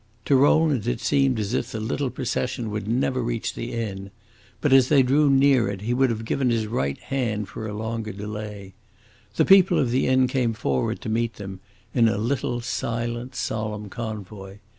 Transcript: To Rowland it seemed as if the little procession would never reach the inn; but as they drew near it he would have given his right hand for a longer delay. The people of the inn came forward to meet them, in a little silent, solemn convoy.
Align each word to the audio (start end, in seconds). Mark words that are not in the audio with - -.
To 0.25 0.35
Rowland 0.35 0.87
it 0.87 0.99
seemed 0.99 1.39
as 1.39 1.53
if 1.53 1.71
the 1.71 1.79
little 1.79 2.09
procession 2.09 2.71
would 2.71 2.87
never 2.87 3.21
reach 3.21 3.53
the 3.53 3.71
inn; 3.73 4.09
but 4.59 4.73
as 4.73 4.87
they 4.89 5.03
drew 5.03 5.29
near 5.29 5.67
it 5.69 5.81
he 5.81 5.93
would 5.93 6.09
have 6.09 6.25
given 6.25 6.49
his 6.49 6.65
right 6.65 6.97
hand 6.97 7.47
for 7.49 7.67
a 7.67 7.73
longer 7.77 8.11
delay. 8.11 8.73
The 9.35 9.45
people 9.45 9.77
of 9.77 9.91
the 9.91 10.07
inn 10.07 10.25
came 10.25 10.53
forward 10.53 11.01
to 11.01 11.09
meet 11.09 11.35
them, 11.35 11.59
in 11.93 12.07
a 12.09 12.17
little 12.17 12.61
silent, 12.61 13.35
solemn 13.35 13.89
convoy. 13.89 14.57